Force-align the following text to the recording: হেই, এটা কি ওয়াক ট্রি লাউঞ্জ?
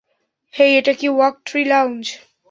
হেই, 0.53 0.71
এটা 0.79 0.93
কি 0.93 1.07
ওয়াক 1.09 1.35
ট্রি 1.45 1.61
লাউঞ্জ? 1.65 2.03